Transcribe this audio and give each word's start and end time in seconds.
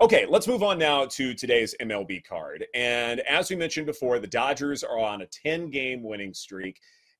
Okay, 0.00 0.26
let's 0.28 0.46
move 0.46 0.62
on 0.62 0.78
now 0.78 1.06
to 1.06 1.34
today's 1.34 1.74
MLB 1.80 2.24
card. 2.24 2.64
And 2.72 3.18
as 3.20 3.50
we 3.50 3.56
mentioned 3.56 3.86
before, 3.86 4.20
the 4.20 4.28
Dodgers 4.28 4.84
are 4.84 4.96
on 4.96 5.22
a 5.22 5.26
10 5.26 5.70
game 5.70 6.04
winning 6.04 6.32
streak. 6.32 6.78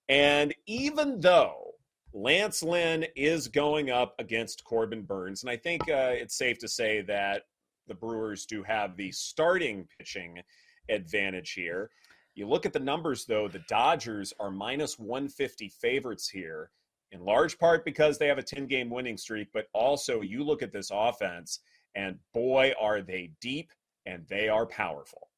And 0.09 0.55
even 0.67 1.19
though 1.19 1.73
Lance 2.13 2.63
Lynn 2.63 3.05
is 3.17 3.49
going 3.49 3.91
up 3.91 4.15
against 4.21 4.63
Corbin 4.63 5.03
Burnes, 5.03 5.43
and 5.43 5.51
I 5.51 5.57
think 5.57 5.83
uh, 5.91 6.13
it's 6.13 6.39
safe 6.39 6.61
to 6.61 6.69
say 6.69 7.01
that 7.03 7.43
the 7.89 7.95
Brewers 7.95 8.47
do 8.47 8.63
have 8.63 8.97
the 8.97 9.11
starting 9.11 9.89
pitching 9.99 10.41
advantage 10.89 11.55
here. 11.55 11.91
You 12.37 12.47
look 12.47 12.65
at 12.65 12.73
the 12.73 12.79
numbers, 12.79 13.25
though, 13.25 13.49
the 13.49 13.65
Dodgers 13.69 14.33
are 14.39 14.53
minus 14.53 15.01
150 15.01 15.69
favorites 15.69 16.29
here, 16.29 16.71
in 17.11 17.25
large 17.25 17.59
part 17.59 17.85
because 17.85 18.19
they 18.19 18.29
have 18.29 18.39
a 18.39 18.43
10 18.43 18.69
game 18.69 18.89
winning 18.89 19.17
streak, 19.17 19.49
but 19.53 19.67
also 19.73 20.21
you 20.21 20.45
look 20.45 20.63
at 20.63 20.73
this 20.73 20.93
offense, 20.93 21.59
and 21.95 22.19
boy, 22.33 22.73
are 22.81 23.03
they 23.03 23.33
deep 23.41 23.71
and 24.07 24.25
they 24.29 24.49
are 24.49 24.67
powerful. 24.67 25.29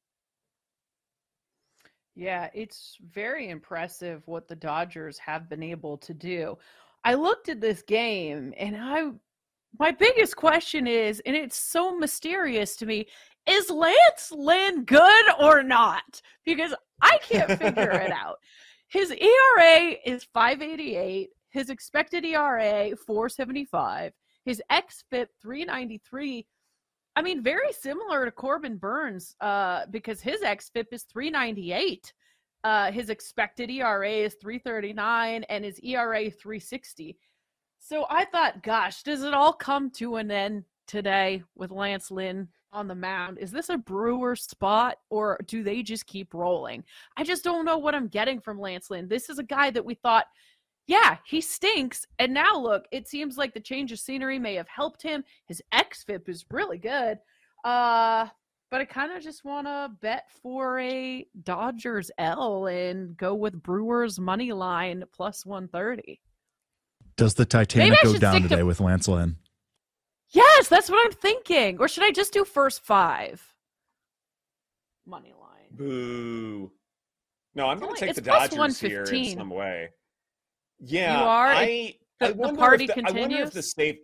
Yeah, 2.15 2.49
it's 2.53 2.97
very 3.13 3.49
impressive 3.49 4.21
what 4.25 4.47
the 4.47 4.55
Dodgers 4.55 5.17
have 5.17 5.49
been 5.49 5.63
able 5.63 5.97
to 5.99 6.13
do. 6.13 6.57
I 7.03 7.15
looked 7.15 7.49
at 7.49 7.61
this 7.61 7.81
game 7.81 8.53
and 8.57 8.77
I 8.77 9.11
my 9.79 9.91
biggest 9.91 10.35
question 10.35 10.85
is, 10.85 11.21
and 11.25 11.33
it's 11.33 11.55
so 11.55 11.97
mysterious 11.97 12.75
to 12.77 12.85
me, 12.85 13.07
is 13.47 13.69
Lance 13.69 14.31
Lynn 14.31 14.83
good 14.83 15.25
or 15.39 15.63
not? 15.63 16.21
Because 16.45 16.73
I 17.01 17.17
can't 17.19 17.57
figure 17.57 17.91
it 17.91 18.11
out. 18.11 18.37
His 18.89 19.11
ERA 19.11 19.95
is 20.05 20.25
588, 20.33 21.29
his 21.51 21.69
expected 21.69 22.25
ERA 22.25 22.95
475, 23.07 24.11
his 24.45 24.61
xFIP 24.71 25.27
393. 25.41 26.45
I 27.15 27.21
mean, 27.21 27.43
very 27.43 27.73
similar 27.73 28.25
to 28.25 28.31
Corbin 28.31 28.77
Burnes, 28.77 29.35
uh, 29.41 29.85
because 29.91 30.21
his 30.21 30.41
xFIP 30.41 30.87
is 30.91 31.03
398. 31.03 32.13
Uh, 32.63 32.91
his 32.91 33.09
expected 33.09 33.69
ERA 33.69 34.09
is 34.09 34.35
339 34.35 35.43
and 35.49 35.65
his 35.65 35.79
ERA 35.79 36.29
360. 36.29 37.17
So 37.79 38.05
I 38.09 38.25
thought, 38.25 38.61
gosh, 38.61 39.01
does 39.01 39.23
it 39.23 39.33
all 39.33 39.53
come 39.53 39.89
to 39.91 40.17
an 40.17 40.29
end 40.29 40.65
today 40.87 41.43
with 41.55 41.71
Lance 41.71 42.11
Lynn 42.11 42.47
on 42.71 42.87
the 42.87 42.95
mound? 42.95 43.39
Is 43.39 43.51
this 43.51 43.69
a 43.69 43.77
Brewer 43.77 44.35
spot 44.35 44.97
or 45.09 45.39
do 45.47 45.63
they 45.63 45.81
just 45.81 46.05
keep 46.05 46.35
rolling? 46.35 46.83
I 47.17 47.23
just 47.23 47.43
don't 47.43 47.65
know 47.65 47.79
what 47.79 47.95
I'm 47.95 48.07
getting 48.07 48.39
from 48.39 48.59
Lance 48.59 48.91
Lynn. 48.91 49.07
This 49.07 49.29
is 49.29 49.39
a 49.39 49.43
guy 49.43 49.71
that 49.71 49.83
we 49.83 49.95
thought, 49.95 50.27
yeah, 50.91 51.15
he 51.23 51.39
stinks. 51.39 52.05
And 52.19 52.33
now 52.33 52.57
look, 52.57 52.83
it 52.91 53.07
seems 53.07 53.37
like 53.37 53.53
the 53.53 53.61
change 53.61 53.93
of 53.93 53.99
scenery 53.99 54.37
may 54.37 54.55
have 54.55 54.67
helped 54.67 55.01
him. 55.01 55.23
His 55.45 55.61
XFIP 55.73 56.27
is 56.27 56.43
really 56.51 56.77
good. 56.77 57.17
Uh, 57.63 58.27
but 58.69 58.81
I 58.81 58.85
kind 58.85 59.13
of 59.13 59.23
just 59.23 59.45
want 59.45 59.67
to 59.67 59.89
bet 60.01 60.25
for 60.43 60.79
a 60.79 61.25
Dodgers 61.43 62.11
L 62.17 62.65
and 62.65 63.15
go 63.15 63.33
with 63.33 63.63
Brewers 63.63 64.19
money 64.19 64.51
line 64.51 65.05
plus 65.13 65.45
130. 65.45 66.19
Does 67.15 67.35
the 67.35 67.45
Titanic 67.45 67.97
go 68.03 68.17
down 68.17 68.41
today 68.41 68.57
to... 68.57 68.65
with 68.65 68.81
Lance 68.81 69.07
Lynn? 69.07 69.37
Yes, 70.31 70.67
that's 70.67 70.89
what 70.89 71.05
I'm 71.05 71.13
thinking. 71.13 71.77
Or 71.79 71.87
should 71.87 72.03
I 72.03 72.11
just 72.11 72.33
do 72.33 72.43
first 72.43 72.83
five? 72.83 73.41
Money 75.05 75.33
line. 75.39 75.69
Boo. 75.71 76.69
No, 77.55 77.67
I'm 77.67 77.79
going 77.79 77.95
to 77.95 78.05
take 78.05 78.15
the 78.15 78.21
Dodgers 78.21 78.77
here 78.77 79.03
in 79.03 79.37
some 79.37 79.49
way. 79.51 79.91
Yeah, 80.81 81.19
you 81.19 81.25
are. 81.25 81.47
I, 81.47 81.95
the, 82.19 82.27
I 82.27 82.31
the 82.31 82.53
party 82.53 82.87
the, 82.87 82.93
continues. 82.93 83.15
I 83.15 83.21
wonder 83.21 83.43
if 83.43 83.51
the 83.51 83.63
safe. 83.63 83.97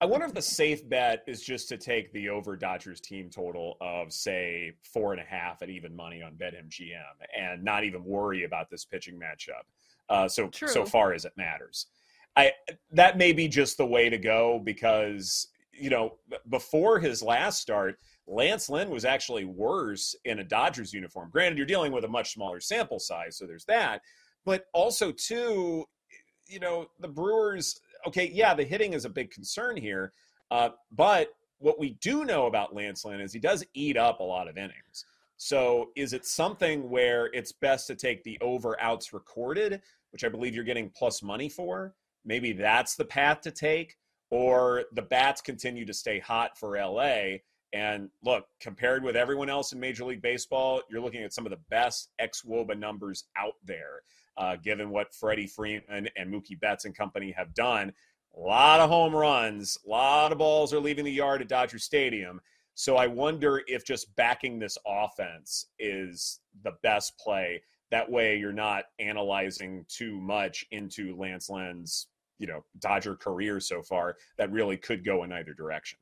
I 0.00 0.04
wonder 0.04 0.26
if 0.26 0.34
the 0.34 0.42
safe 0.42 0.86
bet 0.88 1.24
is 1.26 1.42
just 1.42 1.70
to 1.70 1.78
take 1.78 2.12
the 2.12 2.28
over 2.28 2.54
Dodgers 2.54 3.00
team 3.00 3.30
total 3.30 3.78
of 3.80 4.12
say 4.12 4.72
four 4.84 5.12
and 5.12 5.20
a 5.20 5.24
half 5.24 5.62
at 5.62 5.70
even 5.70 5.96
money 5.96 6.22
on 6.22 6.34
BetMGM 6.34 6.92
and 7.36 7.64
not 7.64 7.82
even 7.82 8.04
worry 8.04 8.44
about 8.44 8.68
this 8.70 8.84
pitching 8.84 9.18
matchup 9.18 9.64
uh, 10.10 10.28
so 10.28 10.48
True. 10.48 10.68
so 10.68 10.84
far 10.84 11.12
as 11.12 11.24
it 11.24 11.32
matters. 11.36 11.86
I 12.36 12.52
that 12.92 13.16
may 13.16 13.32
be 13.32 13.48
just 13.48 13.78
the 13.78 13.86
way 13.86 14.10
to 14.10 14.18
go 14.18 14.60
because 14.62 15.48
you 15.72 15.90
know 15.90 16.16
before 16.50 16.98
his 16.98 17.22
last 17.22 17.60
start, 17.60 17.96
Lance 18.26 18.68
Lynn 18.68 18.90
was 18.90 19.04
actually 19.04 19.44
worse 19.44 20.14
in 20.24 20.40
a 20.40 20.44
Dodgers 20.44 20.92
uniform. 20.92 21.30
Granted, 21.30 21.56
you're 21.56 21.66
dealing 21.66 21.92
with 21.92 22.04
a 22.04 22.08
much 22.08 22.34
smaller 22.34 22.60
sample 22.60 22.98
size, 22.98 23.38
so 23.38 23.46
there's 23.46 23.64
that. 23.64 24.02
But 24.46 24.64
also, 24.72 25.12
too, 25.12 25.84
you 26.48 26.60
know, 26.60 26.86
the 27.00 27.08
Brewers. 27.08 27.78
Okay, 28.06 28.30
yeah, 28.32 28.54
the 28.54 28.64
hitting 28.64 28.94
is 28.94 29.04
a 29.04 29.10
big 29.10 29.30
concern 29.30 29.76
here, 29.76 30.12
uh, 30.50 30.70
but 30.92 31.34
what 31.58 31.78
we 31.78 31.90
do 32.00 32.24
know 32.24 32.46
about 32.46 32.74
Lance 32.74 33.04
Lynn 33.04 33.20
is 33.20 33.32
he 33.32 33.38
does 33.38 33.64
eat 33.74 33.96
up 33.96 34.20
a 34.20 34.24
lot 34.24 34.48
of 34.48 34.56
innings. 34.56 35.04
So 35.36 35.90
is 35.96 36.12
it 36.12 36.24
something 36.24 36.88
where 36.88 37.26
it's 37.26 37.52
best 37.52 37.86
to 37.88 37.94
take 37.94 38.24
the 38.24 38.38
over 38.40 38.80
outs 38.80 39.12
recorded, 39.12 39.82
which 40.10 40.24
I 40.24 40.28
believe 40.28 40.54
you're 40.54 40.64
getting 40.64 40.90
plus 40.90 41.22
money 41.22 41.48
for? 41.48 41.94
Maybe 42.24 42.52
that's 42.52 42.96
the 42.96 43.04
path 43.04 43.42
to 43.42 43.50
take, 43.50 43.96
or 44.30 44.84
the 44.92 45.02
bats 45.02 45.40
continue 45.40 45.84
to 45.86 45.94
stay 45.94 46.18
hot 46.18 46.58
for 46.58 46.76
LA. 46.76 47.38
And 47.72 48.10
look, 48.24 48.46
compared 48.60 49.04
with 49.04 49.16
everyone 49.16 49.50
else 49.50 49.72
in 49.72 49.80
Major 49.80 50.04
League 50.04 50.22
Baseball, 50.22 50.82
you're 50.90 51.02
looking 51.02 51.22
at 51.22 51.34
some 51.34 51.44
of 51.46 51.50
the 51.50 51.60
best 51.68 52.10
ex 52.18 52.42
Woba 52.42 52.78
numbers 52.78 53.24
out 53.36 53.54
there, 53.64 54.02
uh, 54.36 54.56
given 54.56 54.90
what 54.90 55.14
Freddie 55.14 55.46
Freeman 55.46 56.08
and 56.16 56.32
Mookie 56.32 56.58
Betts 56.58 56.84
and 56.84 56.96
company 56.96 57.32
have 57.32 57.54
done. 57.54 57.92
A 58.36 58.40
lot 58.40 58.80
of 58.80 58.90
home 58.90 59.14
runs, 59.14 59.78
a 59.86 59.88
lot 59.88 60.32
of 60.32 60.38
balls 60.38 60.74
are 60.74 60.80
leaving 60.80 61.04
the 61.04 61.12
yard 61.12 61.40
at 61.40 61.48
Dodger 61.48 61.78
Stadium. 61.78 62.40
So 62.74 62.96
I 62.96 63.06
wonder 63.06 63.62
if 63.66 63.86
just 63.86 64.14
backing 64.16 64.58
this 64.58 64.76
offense 64.86 65.68
is 65.78 66.40
the 66.62 66.72
best 66.82 67.18
play. 67.18 67.62
That 67.90 68.10
way 68.10 68.36
you're 68.36 68.52
not 68.52 68.84
analyzing 68.98 69.86
too 69.88 70.20
much 70.20 70.66
into 70.70 71.16
Lance 71.16 71.48
Lynn's, 71.48 72.08
you 72.38 72.46
know, 72.46 72.64
Dodger 72.78 73.14
career 73.14 73.60
so 73.60 73.82
far 73.82 74.16
that 74.36 74.52
really 74.52 74.76
could 74.76 75.04
go 75.04 75.24
in 75.24 75.32
either 75.32 75.54
direction. 75.54 75.98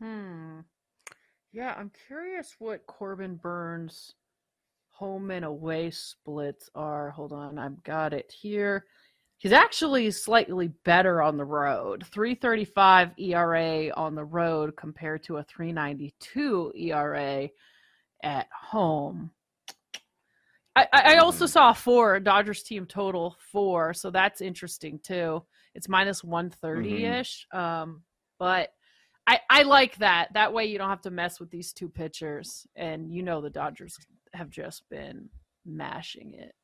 Hmm. 0.00 0.60
Yeah, 1.52 1.74
I'm 1.78 1.92
curious 2.08 2.56
what 2.58 2.86
Corbin 2.86 3.36
Burnes 3.36 4.14
home 5.02 5.32
and 5.32 5.44
away 5.44 5.90
splits 5.90 6.70
are. 6.76 7.10
Hold 7.10 7.32
on, 7.32 7.58
I've 7.58 7.82
got 7.82 8.12
it 8.12 8.30
here. 8.30 8.84
He's 9.38 9.50
actually 9.50 10.08
slightly 10.12 10.68
better 10.84 11.20
on 11.20 11.36
the 11.36 11.44
road. 11.44 12.04
335 12.06 13.10
ERA 13.18 13.90
on 13.96 14.14
the 14.14 14.24
road 14.24 14.76
compared 14.76 15.24
to 15.24 15.38
a 15.38 15.42
392 15.42 16.72
ERA 16.76 17.48
at 18.22 18.46
home. 18.56 19.32
I, 20.76 20.86
I 20.92 21.16
also 21.16 21.46
saw 21.46 21.72
four 21.72 22.20
Dodgers 22.20 22.62
team 22.62 22.86
total 22.86 23.36
four, 23.50 23.94
so 23.94 24.08
that's 24.08 24.40
interesting 24.40 25.00
too. 25.02 25.42
It's 25.74 25.88
minus 25.88 26.22
130 26.22 27.04
ish. 27.06 27.48
Mm-hmm. 27.52 27.58
Um, 27.58 28.02
but 28.38 28.68
I, 29.26 29.40
I 29.50 29.62
like 29.62 29.96
that. 29.96 30.28
That 30.34 30.52
way 30.52 30.66
you 30.66 30.78
don't 30.78 30.90
have 30.90 31.02
to 31.02 31.10
mess 31.10 31.40
with 31.40 31.50
these 31.50 31.72
two 31.72 31.88
pitchers. 31.88 32.68
And 32.76 33.12
you 33.12 33.24
know 33.24 33.40
the 33.40 33.50
Dodgers 33.50 33.98
have 34.34 34.50
just 34.50 34.88
been 34.90 35.28
mashing 35.64 36.34
it. 36.34 36.54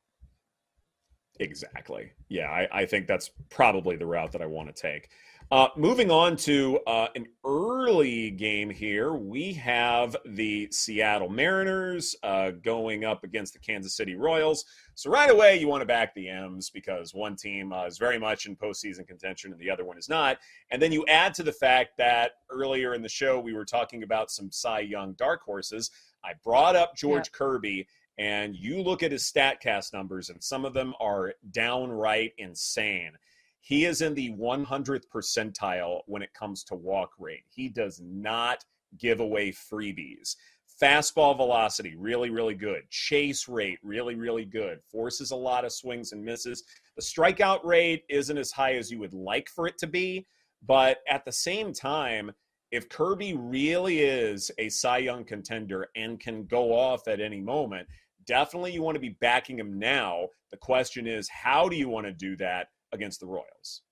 Exactly. 1.41 2.11
Yeah, 2.29 2.51
I, 2.51 2.69
I, 2.73 2.87
think 2.87 3.07
that's 3.07 3.31
probably 3.49 3.97
the 3.97 4.07
route 4.07 4.33
that 4.33 4.43
I 4.43 4.47
want 4.47 4.75
to 4.75 4.83
take. 4.83 5.09
Uh, 5.51 5.69
moving 5.77 6.11
on 6.11 6.37
to 6.37 6.79
uh, 6.87 7.07
an 7.15 7.27
early 7.47 8.31
game 8.31 8.69
here, 8.69 9.15
we 9.15 9.55
have 9.55 10.15
the 10.27 10.69
Seattle 10.71 11.31
Mariners 11.31 12.15
uh, 12.23 12.51
going 12.51 13.07
up 13.07 13.25
against 13.25 13.55
the 13.55 13.59
Kansas 13.59 13.97
City 13.97 14.15
Royals. 14.15 14.67
So 14.95 15.11
right 15.11 15.31
away, 15.31 15.59
you 15.59 15.67
want 15.67 15.81
to 15.81 15.87
back 15.87 16.15
the 16.15 16.29
M's 16.29 16.69
because 16.69 17.15
one 17.15 17.35
team 17.35 17.73
uh, 17.73 17.87
is 17.87 17.97
very 17.97 18.19
much 18.19 18.45
in 18.45 18.57
postseason 18.57 19.07
contention 19.07 19.51
and 19.51 19.61
the 19.61 19.71
other 19.71 19.87
one 19.87 19.97
is 19.97 20.09
not. 20.09 20.37
And 20.71 20.83
then 20.83 20.93
you 20.93 21.07
add 21.09 21.33
to 21.35 21.43
the 21.43 21.53
fact 21.53 21.97
that 21.97 22.33
earlier 22.51 22.93
in 22.93 23.01
the 23.01 23.09
show 23.09 23.41
we 23.41 23.55
were 23.55 23.65
talking 23.65 24.03
about 24.03 24.31
some 24.31 24.53
Cy 24.53 24.81
Young 24.81 25.15
dark 25.15 25.41
horses. 25.43 25.91
I 26.25 26.33
brought 26.45 26.77
up 26.77 26.97
George 26.97 27.31
yeah. 27.33 27.39
Kirby 27.39 27.87
and 28.19 28.57
you 28.57 28.83
look 28.83 29.03
at 29.03 29.13
his 29.13 29.31
StatCast 29.31 29.93
numbers, 29.93 30.29
and 30.29 30.43
some 30.43 30.65
of 30.65 30.75
them 30.75 30.93
are 31.01 31.35
downright 31.53 32.33
insane. 32.37 33.13
He 33.61 33.85
is 33.85 34.03
in 34.03 34.15
the 34.15 34.31
100th 34.31 35.05
percentile 35.15 36.01
when 36.07 36.23
it 36.23 36.35
comes 36.35 36.65
to 36.65 36.75
walk 36.75 37.13
rate. 37.19 37.45
He 37.49 37.69
does 37.69 38.01
not 38.03 38.65
give 38.99 39.21
away 39.21 39.53
freebies. 39.53 40.35
Fastball 40.83 41.37
velocity, 41.37 41.95
really, 41.97 42.31
really 42.31 42.55
good. 42.55 42.89
Chase 42.91 43.49
rate, 43.49 43.79
really, 43.83 44.15
really 44.15 44.45
good. 44.45 44.81
Forces 44.91 45.31
a 45.31 45.37
lot 45.37 45.65
of 45.65 45.73
swings 45.73 46.13
and 46.13 46.25
misses. 46.25 46.65
The 46.97 47.03
strikeout 47.03 47.65
rate 47.65 48.05
isn't 48.09 48.39
as 48.39 48.51
high 48.51 48.75
as 48.75 48.91
you 48.91 48.99
would 48.99 49.15
like 49.15 49.49
for 49.49 49.67
it 49.67 49.79
to 49.79 49.87
be, 49.87 50.27
but 50.67 50.99
at 51.09 51.25
the 51.25 51.33
same 51.33 51.73
time, 51.73 52.33
if 52.71 52.89
Kirby 52.89 53.35
really 53.35 54.01
is 54.01 54.51
a 54.59 54.69
Cy 54.69 54.99
Young 54.99 55.25
contender 55.25 55.89
and 55.97 56.21
can 56.21 56.45
go 56.45 56.73
off 56.73 57.09
at 57.09 57.21
any 57.21 57.41
moment, 57.41 57.89
definitely 58.27 58.73
you 58.73 58.83
want 58.83 58.97
to 58.97 59.01
be 59.01 59.17
backing 59.21 59.59
him 59.59 59.79
now. 59.79 60.27
The 60.51 60.59
question 60.59 61.07
is, 61.07 61.29
how 61.29 61.69
do 61.69 61.77
you 61.77 61.89
want 61.89 62.07
to 62.07 62.13
do 62.13 62.37
that 62.37 62.69
against 62.93 63.21
the 63.21 63.27
Royals? 63.27 63.83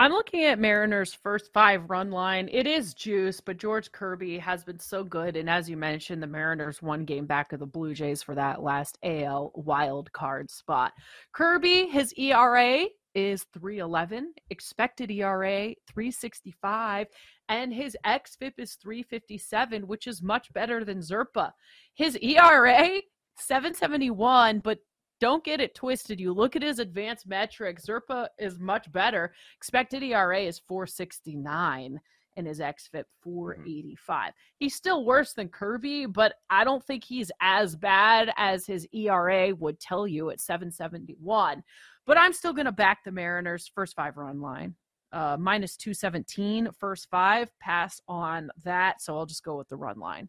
I'm 0.00 0.10
looking 0.10 0.42
at 0.42 0.58
Mariners' 0.58 1.14
first 1.14 1.52
five 1.52 1.88
run 1.88 2.10
line. 2.10 2.48
It 2.50 2.66
is 2.66 2.92
juice, 2.92 3.40
but 3.40 3.56
George 3.56 3.92
Kirby 3.92 4.36
has 4.38 4.64
been 4.64 4.80
so 4.80 5.04
good. 5.04 5.36
And 5.36 5.48
as 5.48 5.70
you 5.70 5.76
mentioned, 5.76 6.20
the 6.20 6.26
Mariners 6.26 6.82
one 6.82 7.04
game 7.04 7.26
back 7.26 7.52
of 7.52 7.60
the 7.60 7.66
Blue 7.66 7.94
Jays 7.94 8.20
for 8.20 8.34
that 8.34 8.62
last 8.62 8.98
AL 9.04 9.52
wild 9.54 10.12
card 10.12 10.50
spot. 10.50 10.92
Kirby, 11.32 11.86
his 11.86 12.12
ERA 12.14 12.86
is 13.14 13.44
311, 13.52 14.32
expected 14.50 15.10
ERA 15.10 15.74
365, 15.86 17.06
and 17.48 17.72
his 17.72 17.96
xFIP 18.04 18.52
is 18.58 18.74
357, 18.74 19.86
which 19.86 20.06
is 20.06 20.22
much 20.22 20.52
better 20.52 20.84
than 20.84 21.00
Zerpa. 21.00 21.52
His 21.94 22.16
ERA 22.16 23.00
771, 23.36 24.60
but 24.60 24.78
don't 25.20 25.44
get 25.44 25.60
it 25.60 25.74
twisted. 25.74 26.20
You 26.20 26.32
look 26.32 26.56
at 26.56 26.62
his 26.62 26.78
advanced 26.78 27.26
metrics, 27.26 27.86
Zerpa 27.86 28.28
is 28.38 28.58
much 28.58 28.90
better. 28.90 29.32
Expected 29.56 30.02
ERA 30.02 30.40
is 30.40 30.60
469 30.66 32.00
and 32.36 32.46
his 32.46 32.60
xFIP 32.60 33.04
485. 33.22 34.18
Mm-hmm. 34.18 34.30
He's 34.58 34.74
still 34.74 35.04
worse 35.04 35.32
than 35.32 35.48
Kirby, 35.48 36.06
but 36.06 36.34
I 36.50 36.64
don't 36.64 36.84
think 36.84 37.04
he's 37.04 37.30
as 37.40 37.76
bad 37.76 38.32
as 38.36 38.66
his 38.66 38.86
ERA 38.92 39.54
would 39.54 39.80
tell 39.80 40.06
you 40.06 40.30
at 40.30 40.40
771. 40.40 41.62
But 42.06 42.18
I'm 42.18 42.32
still 42.32 42.52
going 42.52 42.66
to 42.66 42.72
back 42.72 43.04
the 43.04 43.12
Mariners 43.12 43.70
first 43.74 43.94
five 43.94 44.16
run 44.16 44.40
line. 44.40 44.74
Uh, 45.12 45.36
minus 45.38 45.76
217 45.76 46.70
first 46.78 47.10
five, 47.10 47.50
pass 47.60 48.00
on 48.08 48.50
that. 48.64 49.02
So 49.02 49.16
I'll 49.16 49.26
just 49.26 49.44
go 49.44 49.56
with 49.58 49.68
the 49.68 49.76
run 49.76 49.98
line. 49.98 50.28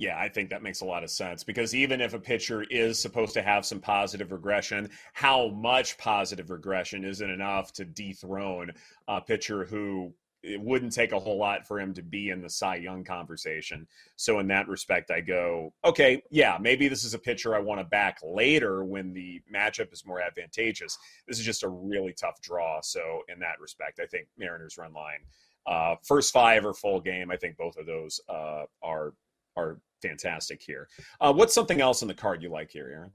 Yeah, 0.00 0.18
I 0.18 0.30
think 0.30 0.48
that 0.48 0.62
makes 0.62 0.80
a 0.80 0.86
lot 0.86 1.04
of 1.04 1.10
sense 1.10 1.44
because 1.44 1.74
even 1.74 2.00
if 2.00 2.14
a 2.14 2.18
pitcher 2.18 2.62
is 2.70 2.98
supposed 2.98 3.34
to 3.34 3.42
have 3.42 3.66
some 3.66 3.80
positive 3.80 4.32
regression, 4.32 4.88
how 5.12 5.48
much 5.48 5.98
positive 5.98 6.48
regression 6.48 7.04
isn't 7.04 7.28
enough 7.28 7.70
to 7.74 7.84
dethrone 7.84 8.72
a 9.08 9.20
pitcher 9.20 9.66
who 9.66 10.10
it 10.42 10.58
wouldn't 10.58 10.94
take 10.94 11.12
a 11.12 11.18
whole 11.18 11.36
lot 11.36 11.66
for 11.66 11.78
him 11.78 11.92
to 11.92 12.02
be 12.02 12.30
in 12.30 12.40
the 12.40 12.48
Cy 12.48 12.76
Young 12.76 13.04
conversation. 13.04 13.86
So 14.16 14.38
in 14.38 14.48
that 14.48 14.68
respect, 14.68 15.10
I 15.10 15.20
go, 15.20 15.74
okay, 15.84 16.22
yeah, 16.30 16.56
maybe 16.58 16.88
this 16.88 17.04
is 17.04 17.12
a 17.12 17.18
pitcher 17.18 17.54
I 17.54 17.58
want 17.58 17.78
to 17.82 17.84
back 17.84 18.20
later 18.24 18.82
when 18.86 19.12
the 19.12 19.42
matchup 19.54 19.92
is 19.92 20.06
more 20.06 20.22
advantageous. 20.22 20.96
This 21.28 21.38
is 21.38 21.44
just 21.44 21.62
a 21.62 21.68
really 21.68 22.14
tough 22.14 22.40
draw. 22.40 22.80
So 22.80 23.20
in 23.28 23.38
that 23.40 23.60
respect, 23.60 24.00
I 24.00 24.06
think 24.06 24.28
Mariners 24.38 24.78
run 24.78 24.94
line. 24.94 25.26
Uh, 25.66 25.96
first 26.04 26.32
five 26.32 26.64
or 26.64 26.72
full 26.72 27.02
game, 27.02 27.30
I 27.30 27.36
think 27.36 27.58
both 27.58 27.76
of 27.76 27.84
those 27.84 28.18
uh, 28.30 28.64
are 28.82 29.12
are 29.56 29.78
fantastic 30.00 30.62
here. 30.62 30.88
Uh, 31.20 31.32
what's 31.32 31.54
something 31.54 31.80
else 31.80 32.02
in 32.02 32.08
the 32.08 32.14
card 32.14 32.42
you 32.42 32.50
like 32.50 32.70
here, 32.70 32.90
Erin? 32.92 33.10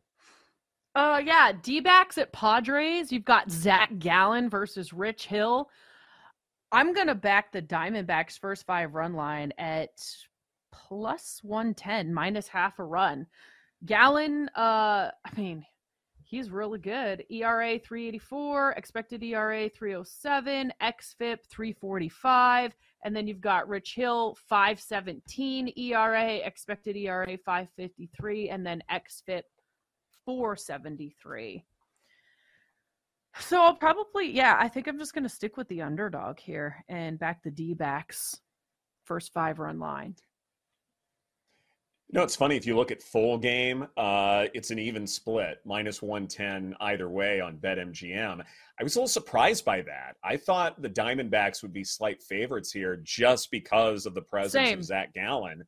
Uh, 0.96 1.22
yeah, 1.24 1.52
D 1.62 1.82
backs 1.82 2.18
at 2.18 2.32
Padres. 2.32 3.12
You've 3.12 3.26
got 3.26 3.52
Zach 3.52 4.00
Gallen 4.00 4.50
versus 4.50 4.94
Rich 4.94 5.26
Hill. 5.26 5.70
I'm 6.72 6.94
gonna 6.94 7.16
back 7.16 7.52
the 7.52 7.62
Diamondbacks 7.62 8.40
first 8.40 8.66
five 8.66 8.96
run 8.96 9.14
line 9.14 9.52
at 9.58 9.92
plus 10.72 11.40
110, 11.44 12.14
minus 12.14 12.48
half 12.48 12.80
a 12.80 12.84
run. 12.84 13.28
Gallen, 13.86 14.50
uh, 14.56 15.12
I 15.26 15.36
mean, 15.36 15.66
he's 16.26 16.50
really 16.50 16.80
good. 16.80 17.24
ERA 17.30 17.80
384, 17.80 18.72
expected 18.72 19.24
ERA 19.24 19.70
307, 19.70 20.74
XFIP 20.82 21.38
345, 21.50 22.76
and 23.04 23.16
then 23.16 23.28
you've 23.28 23.42
got 23.42 23.68
Rich 23.70 23.96
Hill 23.96 24.36
517 24.48 25.74
ERA, 25.78 26.36
expected 26.38 26.98
ERA 26.98 27.38
553, 27.38 28.50
and 28.50 28.66
then 28.66 28.84
XFIP 28.92 29.44
473. 30.26 31.64
So 33.40 33.62
I'll 33.62 33.76
probably, 33.76 34.32
yeah, 34.32 34.56
I 34.60 34.68
think 34.68 34.88
I'm 34.88 34.98
just 34.98 35.14
going 35.14 35.24
to 35.24 35.30
stick 35.30 35.58
with 35.58 35.68
the 35.68 35.82
underdog 35.82 36.40
here 36.40 36.84
and 36.88 37.20
back 37.20 37.44
the 37.44 37.52
D 37.52 37.74
backs 37.74 38.40
first 39.04 39.34
five 39.34 39.60
run 39.60 39.80
line. 39.80 40.16
You 42.10 42.20
know, 42.20 42.24
it's 42.24 42.36
funny 42.36 42.56
if 42.56 42.68
you 42.68 42.76
look 42.76 42.92
at 42.92 43.02
full 43.02 43.38
game, 43.38 43.88
uh, 43.98 44.46
it's 44.54 44.70
an 44.70 44.78
even 44.78 45.08
split, 45.08 45.60
minus 45.66 46.04
110 46.04 46.76
either 46.80 47.10
way 47.10 47.42
on 47.42 47.58
BetMGM. 47.58 48.42
I 48.80 48.84
was 48.84 48.96
a 48.96 49.00
little 49.00 49.08
surprised 49.08 49.66
by 49.66 49.82
that. 49.82 50.16
I 50.24 50.38
thought 50.38 50.80
the 50.82 50.90
Diamondbacks 50.90 51.64
would 51.64 51.74
be 51.74 51.84
slight 51.84 52.22
favorites 52.22 52.72
here 52.72 52.98
just 52.98 53.50
because 53.50 54.06
of 54.06 54.14
the 54.14 54.22
presence 54.22 54.68
Same. 54.68 54.80
of 54.80 54.86
Zach 54.86 55.14
Gallen. 55.14 55.64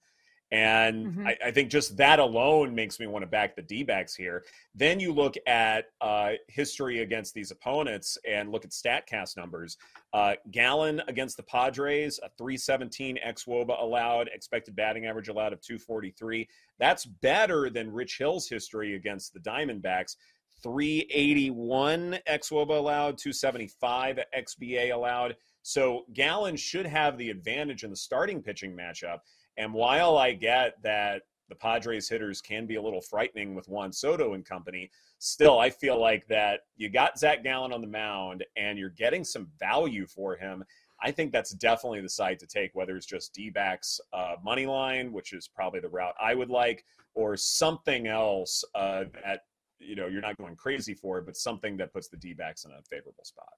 And 0.51 1.07
mm-hmm. 1.07 1.27
I, 1.27 1.37
I, 1.47 1.51
think 1.51 1.69
just 1.69 1.97
that 1.97 2.19
alone 2.19 2.73
makes 2.73 3.01
me 3.01 3.07
want 3.07 3.23
to 3.23 3.27
back 3.27 3.55
the 3.55 3.61
D 3.61 3.83
backs 3.83 4.15
here. 4.15 4.45
Then 4.73 4.97
you 4.97 5.11
look 5.11 5.35
at 5.45 5.87
uh, 5.99 6.33
history 6.47 7.01
against 7.01 7.33
these 7.33 7.51
opponents 7.51 8.17
and 8.25 8.49
look 8.49 8.63
at 8.63 8.71
StatCast 8.71 9.35
numbers. 9.35 9.75
Uh, 10.13 10.35
Gallen 10.51 11.01
against 11.09 11.35
the 11.35 11.43
Padres, 11.43 12.17
a 12.23 12.29
317 12.37 13.19
ex 13.21 13.43
Woba 13.43 13.81
allowed, 13.81 14.29
expected 14.33 14.73
batting 14.73 15.05
average 15.05 15.27
allowed 15.27 15.51
of 15.51 15.59
243. 15.61 16.47
That's 16.79 17.05
better 17.05 17.69
than 17.69 17.91
Rich 17.91 18.17
Hill's 18.17 18.47
history 18.47 18.95
against 18.95 19.33
the 19.33 19.41
Diamondbacks. 19.41 20.15
381 20.63 22.19
ex 22.25 22.49
Woba 22.49 22.77
allowed, 22.77 23.17
275 23.17 24.19
XBA 24.37 24.93
allowed. 24.93 25.35
So 25.61 26.05
Gallen 26.13 26.55
should 26.55 26.85
have 26.85 27.17
the 27.17 27.29
advantage 27.29 27.83
in 27.83 27.89
the 27.89 27.97
starting 27.97 28.41
pitching 28.41 28.75
matchup. 28.75 29.19
And 29.57 29.73
while 29.73 30.17
I 30.17 30.33
get 30.33 30.81
that 30.83 31.23
the 31.49 31.55
Padres 31.55 32.09
hitters 32.09 32.41
can 32.41 32.65
be 32.65 32.75
a 32.75 32.81
little 32.81 33.01
frightening 33.01 33.55
with 33.55 33.69
Juan 33.69 33.91
Soto 33.91 34.33
and 34.33 34.45
company, 34.45 34.91
still, 35.19 35.59
I 35.59 35.69
feel 35.69 35.99
like 35.99 36.27
that 36.27 36.61
you 36.75 36.89
got 36.89 37.17
Zach 37.17 37.43
Gallen 37.43 37.73
on 37.73 37.81
the 37.81 37.87
mound 37.87 38.45
and 38.55 38.77
you're 38.77 38.89
getting 38.89 39.23
some 39.23 39.49
value 39.59 40.05
for 40.05 40.35
him. 40.35 40.63
I 41.01 41.11
think 41.11 41.31
that's 41.31 41.51
definitely 41.51 42.01
the 42.01 42.09
side 42.09 42.39
to 42.39 42.47
take, 42.47 42.71
whether 42.73 42.95
it's 42.95 43.05
just 43.05 43.33
D 43.33 43.49
backs 43.49 43.99
uh, 44.13 44.35
money 44.43 44.65
line, 44.65 45.11
which 45.11 45.31
is 45.33 45.47
probably 45.47 45.79
the 45.79 45.89
route 45.89 46.15
I 46.21 46.33
would 46.33 46.49
like, 46.49 46.83
or 47.13 47.37
something 47.37 48.07
else 48.07 48.63
uh, 48.75 49.05
that 49.23 49.41
you 49.79 49.95
know 49.95 50.07
you're 50.07 50.21
not 50.21 50.37
going 50.37 50.55
crazy 50.55 50.95
for, 50.95 51.21
but 51.21 51.37
something 51.37 51.77
that 51.77 51.93
puts 51.93 52.07
the 52.07 52.17
D 52.17 52.33
backs 52.33 52.65
in 52.65 52.71
a 52.71 52.81
favorable 52.89 53.23
spot. 53.23 53.53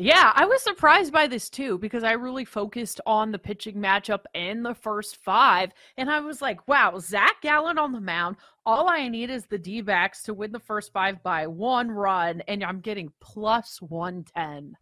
Yeah, 0.00 0.32
I 0.36 0.46
was 0.46 0.62
surprised 0.62 1.12
by 1.12 1.26
this 1.26 1.50
too 1.50 1.76
because 1.76 2.04
I 2.04 2.12
really 2.12 2.44
focused 2.44 3.00
on 3.04 3.32
the 3.32 3.38
pitching 3.38 3.74
matchup 3.74 4.22
and 4.32 4.64
the 4.64 4.74
first 4.74 5.16
five. 5.16 5.72
And 5.96 6.08
I 6.08 6.20
was 6.20 6.40
like, 6.40 6.68
wow, 6.68 7.00
Zach 7.00 7.42
Gallen 7.42 7.78
on 7.78 7.90
the 7.90 8.00
mound. 8.00 8.36
All 8.64 8.88
I 8.88 9.08
need 9.08 9.28
is 9.28 9.46
the 9.46 9.58
D 9.58 9.80
backs 9.80 10.22
to 10.22 10.34
win 10.34 10.52
the 10.52 10.60
first 10.60 10.92
five 10.92 11.20
by 11.24 11.48
one 11.48 11.90
run. 11.90 12.42
And 12.46 12.62
I'm 12.62 12.78
getting 12.78 13.10
plus 13.20 13.82
110. 13.82 14.76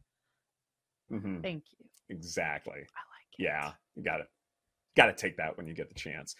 Mm-hmm. 1.10 1.40
Thank 1.40 1.64
you. 1.78 1.86
Exactly. 2.10 2.74
I 2.74 2.78
like 2.78 3.38
it. 3.38 3.42
Yeah, 3.42 3.72
you 3.94 4.02
got 4.02 4.20
it. 4.20 4.26
Got 4.98 5.06
to 5.06 5.14
take 5.14 5.38
that 5.38 5.56
when 5.56 5.66
you 5.66 5.72
get 5.72 5.88
the 5.88 5.94
chance. 5.94 6.36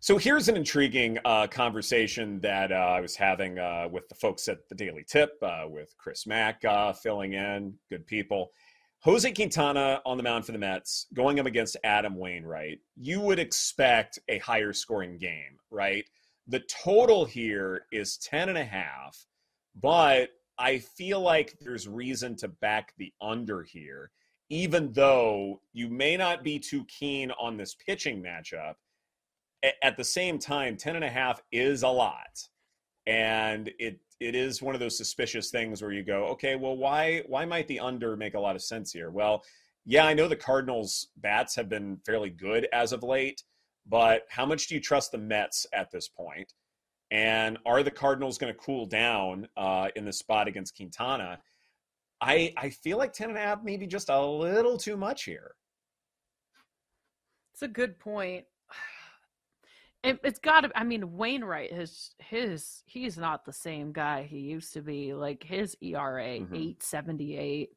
So 0.00 0.18
here's 0.18 0.48
an 0.48 0.56
intriguing 0.56 1.18
uh, 1.24 1.46
conversation 1.46 2.38
that 2.40 2.70
uh, 2.70 2.74
I 2.74 3.00
was 3.00 3.16
having 3.16 3.58
uh, 3.58 3.88
with 3.90 4.08
the 4.08 4.14
folks 4.14 4.46
at 4.46 4.68
the 4.68 4.74
Daily 4.74 5.04
Tip, 5.06 5.32
uh, 5.42 5.64
with 5.66 5.96
Chris 5.96 6.26
Mack 6.26 6.64
uh, 6.64 6.92
filling 6.92 7.32
in, 7.32 7.74
good 7.88 8.06
people. 8.06 8.50
Jose 9.00 9.30
Quintana 9.32 10.02
on 10.04 10.16
the 10.16 10.22
mound 10.22 10.44
for 10.44 10.52
the 10.52 10.58
Mets, 10.58 11.06
going 11.14 11.40
up 11.40 11.46
against 11.46 11.78
Adam 11.82 12.16
Wainwright. 12.16 12.80
You 12.96 13.20
would 13.20 13.38
expect 13.38 14.18
a 14.28 14.38
higher 14.38 14.72
scoring 14.72 15.16
game, 15.16 15.58
right? 15.70 16.04
The 16.46 16.60
total 16.60 17.24
here 17.24 17.86
is 17.90 18.18
10 18.18 18.50
and 18.50 18.58
a 18.58 18.64
half, 18.64 19.26
but 19.80 20.30
I 20.58 20.78
feel 20.78 21.20
like 21.20 21.56
there's 21.58 21.88
reason 21.88 22.36
to 22.36 22.48
back 22.48 22.92
the 22.98 23.12
under 23.20 23.62
here, 23.62 24.10
even 24.50 24.92
though 24.92 25.60
you 25.72 25.88
may 25.88 26.16
not 26.16 26.44
be 26.44 26.58
too 26.58 26.84
keen 26.84 27.30
on 27.32 27.56
this 27.56 27.74
pitching 27.74 28.22
matchup 28.22 28.74
at 29.82 29.96
the 29.96 30.04
same 30.04 30.38
time 30.38 30.76
10 30.76 30.96
and 30.96 31.04
a 31.04 31.08
half 31.08 31.42
is 31.52 31.82
a 31.82 31.88
lot. 31.88 32.48
And 33.06 33.70
it 33.78 34.00
it 34.18 34.34
is 34.34 34.62
one 34.62 34.74
of 34.74 34.80
those 34.80 34.96
suspicious 34.96 35.50
things 35.50 35.82
where 35.82 35.92
you 35.92 36.02
go 36.02 36.24
okay 36.24 36.56
well 36.56 36.74
why 36.76 37.22
why 37.26 37.44
might 37.44 37.68
the 37.68 37.78
under 37.78 38.16
make 38.16 38.34
a 38.34 38.40
lot 38.40 38.56
of 38.56 38.62
sense 38.62 38.92
here? 38.92 39.10
Well 39.10 39.42
yeah 39.84 40.04
i 40.06 40.14
know 40.14 40.26
the 40.26 40.36
cardinals 40.36 41.08
bats 41.18 41.54
have 41.54 41.68
been 41.68 41.98
fairly 42.04 42.30
good 42.30 42.66
as 42.72 42.92
of 42.92 43.02
late 43.02 43.44
but 43.88 44.22
how 44.28 44.44
much 44.44 44.66
do 44.66 44.74
you 44.74 44.80
trust 44.80 45.12
the 45.12 45.18
mets 45.18 45.66
at 45.72 45.90
this 45.92 46.08
point? 46.08 46.52
and 47.12 47.56
are 47.64 47.82
the 47.82 47.90
cardinals 47.90 48.36
going 48.36 48.52
to 48.52 48.58
cool 48.58 48.84
down 48.84 49.46
uh, 49.56 49.88
in 49.94 50.04
the 50.04 50.12
spot 50.12 50.48
against 50.48 50.76
quintana? 50.76 51.38
I 52.20 52.52
i 52.56 52.70
feel 52.70 52.98
like 52.98 53.12
10 53.12 53.28
and 53.28 53.38
a 53.38 53.40
half 53.40 53.62
maybe 53.62 53.86
just 53.86 54.08
a 54.08 54.20
little 54.20 54.78
too 54.78 54.96
much 54.96 55.24
here. 55.24 55.54
It's 57.52 57.62
a 57.62 57.68
good 57.68 57.98
point 57.98 58.44
it, 60.06 60.20
has 60.24 60.38
got 60.38 60.60
to. 60.62 60.70
I 60.74 60.84
mean, 60.84 61.16
Wainwright 61.16 61.72
his 61.72 62.14
his 62.18 62.82
he's 62.86 63.18
not 63.18 63.44
the 63.44 63.52
same 63.52 63.92
guy 63.92 64.22
he 64.22 64.38
used 64.38 64.72
to 64.74 64.82
be. 64.82 65.14
Like 65.14 65.42
his 65.42 65.76
ERA 65.80 66.24
mm-hmm. 66.24 66.54
eight 66.54 66.82
seventy 66.82 67.36
eight, 67.36 67.70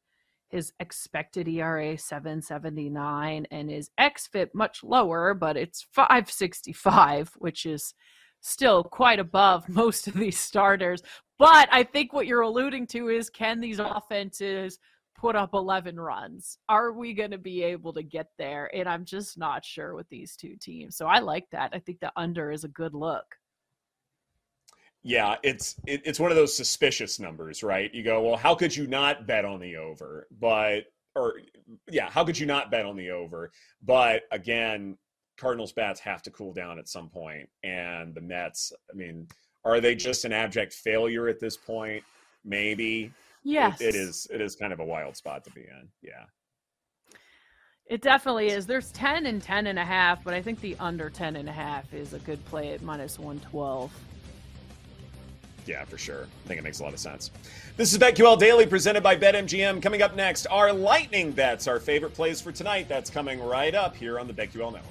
his 0.50 0.74
expected 0.79 1.48
ERA 1.48 1.98
seven 1.98 2.41
seventy 2.41 2.89
nine, 2.89 3.48
and 3.51 3.69
his 3.69 3.89
xFIP 4.00 4.50
much 4.53 4.83
lower, 4.83 5.33
but 5.33 5.57
it's 5.57 5.86
five 5.91 6.29
sixty 6.29 6.74
five, 6.74 7.31
which 7.38 7.65
is 7.65 7.93
still 8.41 8.83
quite 8.83 9.19
above 9.19 9.67
most 9.69 10.07
of 10.07 10.13
these 10.13 10.39
starters. 10.39 11.01
But 11.38 11.69
I 11.71 11.83
think 11.83 12.13
what 12.13 12.27
you're 12.27 12.41
alluding 12.41 12.88
to 12.88 13.09
is 13.09 13.29
can 13.29 13.59
these 13.59 13.79
offenses 13.79 14.77
put 15.19 15.35
up 15.35 15.53
11 15.53 15.99
runs? 15.99 16.57
Are 16.69 16.93
we 16.93 17.13
going 17.13 17.31
to 17.31 17.38
be 17.38 17.61
able 17.63 17.91
to 17.93 18.03
get 18.03 18.27
there? 18.38 18.73
And 18.73 18.88
I'm 18.88 19.03
just 19.03 19.38
not 19.38 19.65
sure 19.65 19.93
with 19.93 20.07
these 20.09 20.35
two 20.35 20.55
teams. 20.55 20.95
So 20.95 21.07
I 21.07 21.19
like 21.19 21.45
that. 21.51 21.71
I 21.73 21.79
think 21.79 21.99
the 21.99 22.11
under 22.15 22.51
is 22.51 22.63
a 22.63 22.69
good 22.69 22.93
look. 22.93 23.25
Yeah, 25.03 25.35
it's 25.43 25.75
it, 25.88 26.01
it's 26.03 26.19
one 26.19 26.29
of 26.29 26.35
those 26.35 26.55
suspicious 26.55 27.19
numbers, 27.19 27.63
right? 27.63 27.93
You 27.93 28.03
go, 28.03 28.21
well, 28.21 28.35
how 28.35 28.53
could 28.53 28.75
you 28.75 28.85
not 28.85 29.27
bet 29.27 29.45
on 29.45 29.59
the 29.61 29.77
over? 29.77 30.27
But 30.39 30.85
or 31.15 31.35
yeah, 31.89 32.09
how 32.09 32.25
could 32.25 32.38
you 32.38 32.45
not 32.45 32.69
bet 32.69 32.85
on 32.85 32.97
the 32.97 33.11
over? 33.11 33.51
But 33.81 34.23
again, 34.31 34.97
Cardinals 35.38 35.71
bats 35.71 36.01
have 36.01 36.21
to 36.23 36.31
cool 36.31 36.51
down 36.51 36.79
at 36.79 36.89
some 36.89 37.07
point, 37.07 37.47
and 37.63 38.13
the 38.13 38.19
Mets. 38.19 38.73
I 38.91 38.93
mean, 38.93 39.25
are 39.63 39.79
they 39.79 39.95
just 39.95 40.25
an 40.25 40.33
abject 40.33 40.73
failure 40.73 41.29
at 41.29 41.39
this 41.39 41.55
point? 41.55 42.03
Maybe. 42.43 43.13
Yes. 43.43 43.81
it, 43.81 43.89
it 43.89 43.96
is. 43.96 44.27
It 44.31 44.41
is 44.41 44.55
kind 44.55 44.74
of 44.74 44.79
a 44.79 44.86
wild 44.86 45.15
spot 45.15 45.43
to 45.46 45.51
be 45.51 45.62
in. 45.62 45.88
Yeah. 46.01 46.25
It 47.89 48.01
definitely 48.01 48.48
is. 48.48 48.67
There's 48.67 48.91
10 48.91 49.25
and 49.25 49.41
10 49.41 49.65
and 49.65 49.79
a 49.79 49.86
half, 49.86 50.24
but 50.24 50.36
I 50.36 50.41
think 50.41 50.62
the 50.62 50.75
under 50.79 51.10
10 51.10 51.36
and 51.36 51.50
a 51.50 51.51
half 51.51 51.91
is 51.91 52.13
a 52.13 52.19
good 52.19 52.43
play 52.46 52.74
at 52.74 52.84
minus 52.84 53.17
112. 53.17 53.91
Yeah, 55.65 55.86
for 55.86 55.98
sure. 55.98 56.24
I 56.24 56.48
think 56.48 56.60
it 56.60 56.63
makes 56.63 56.79
a 56.79 56.84
lot 56.84 56.93
of 56.93 57.00
sense. 57.00 57.31
This 57.77 57.91
is 57.91 57.98
BetQL 57.98 58.38
Daily 58.39 58.65
presented 58.65 59.01
by 59.01 59.15
BetMGM. 59.15 59.81
Coming 59.81 60.01
up 60.01 60.15
next, 60.15 60.46
our 60.48 60.72
lightning 60.72 61.31
bets, 61.31 61.67
our 61.67 61.79
favorite 61.79 62.13
plays 62.13 62.39
for 62.41 62.51
tonight. 62.51 62.88
That's 62.88 63.10
coming 63.10 63.41
right 63.43 63.74
up 63.74 63.96
here 63.96 64.19
on 64.19 64.27
the 64.27 64.34
BetQL 64.34 64.74
Network. 64.74 64.84